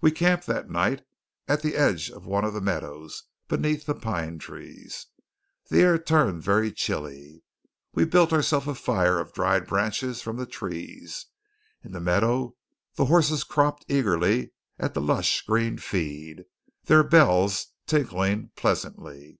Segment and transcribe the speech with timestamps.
[0.00, 1.06] We camped that night
[1.46, 5.06] at the edge of one of the meadows, beneath pine trees.
[5.68, 7.44] The air turned very chilly.
[7.94, 11.26] We built ourselves a fire of dried branches from the trees.
[11.84, 12.56] In the meadow
[12.96, 16.46] the horses cropped eagerly at the lush green feed,
[16.86, 19.38] their bells tinkling pleasantly.